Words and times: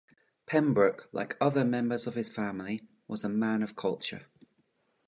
Pembroke, 0.47 1.09
like 1.11 1.37
other 1.39 1.63
members 1.63 2.07
of 2.07 2.15
his 2.15 2.27
family, 2.27 2.89
was 3.07 3.23
a 3.23 3.29
man 3.29 3.61
of 3.61 3.75
culture. 3.75 4.25